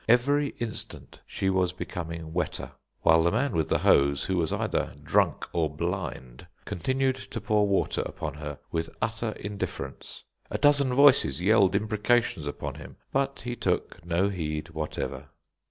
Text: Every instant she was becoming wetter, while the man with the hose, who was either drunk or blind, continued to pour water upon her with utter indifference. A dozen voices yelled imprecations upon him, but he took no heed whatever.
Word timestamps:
Every 0.09 0.55
instant 0.57 1.21
she 1.27 1.51
was 1.51 1.73
becoming 1.73 2.33
wetter, 2.33 2.71
while 3.03 3.21
the 3.21 3.29
man 3.29 3.51
with 3.51 3.69
the 3.69 3.77
hose, 3.77 4.25
who 4.25 4.35
was 4.35 4.51
either 4.51 4.93
drunk 5.03 5.45
or 5.53 5.69
blind, 5.69 6.47
continued 6.65 7.17
to 7.17 7.39
pour 7.39 7.67
water 7.67 8.01
upon 8.01 8.33
her 8.33 8.57
with 8.71 8.89
utter 8.99 9.33
indifference. 9.33 10.23
A 10.49 10.57
dozen 10.57 10.91
voices 10.91 11.39
yelled 11.39 11.75
imprecations 11.75 12.47
upon 12.47 12.73
him, 12.81 12.97
but 13.11 13.41
he 13.41 13.55
took 13.55 14.03
no 14.03 14.29
heed 14.29 14.69
whatever. 14.69 15.29